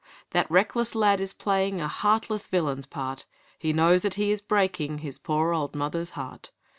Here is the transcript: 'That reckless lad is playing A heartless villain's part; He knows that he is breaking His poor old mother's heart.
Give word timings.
'That 0.31 0.49
reckless 0.49 0.95
lad 0.95 1.21
is 1.21 1.31
playing 1.31 1.79
A 1.79 1.87
heartless 1.87 2.47
villain's 2.47 2.87
part; 2.87 3.27
He 3.59 3.71
knows 3.71 4.01
that 4.01 4.15
he 4.15 4.31
is 4.31 4.41
breaking 4.41 4.97
His 5.05 5.19
poor 5.19 5.53
old 5.53 5.75
mother's 5.75 6.09
heart. 6.17 6.49